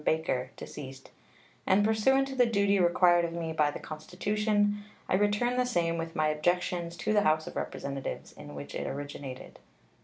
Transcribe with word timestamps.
Baker, 0.03 0.49
deceased," 0.57 1.11
and, 1.67 1.85
pursuant 1.85 2.27
to 2.29 2.33
the 2.35 2.47
duty 2.47 2.79
required 2.79 3.23
of 3.23 3.33
me 3.33 3.53
by 3.53 3.69
the 3.69 3.77
Constitution, 3.77 4.81
I 5.07 5.13
return 5.13 5.57
the 5.57 5.65
same 5.67 5.99
with 5.99 6.15
my 6.15 6.29
objections 6.29 6.97
to 6.97 7.13
the 7.13 7.21
House 7.21 7.45
of 7.45 7.55
Representatives, 7.55 8.31
in 8.31 8.55
which 8.55 8.73
it 8.73 8.87
originated. 8.87 9.59